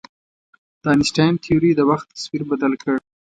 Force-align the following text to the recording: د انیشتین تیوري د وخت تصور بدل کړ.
د 0.81 0.83
انیشتین 0.93 1.33
تیوري 1.43 1.71
د 1.75 1.81
وخت 1.89 2.07
تصور 2.15 2.41
بدل 2.51 2.73
کړ. 2.83 2.95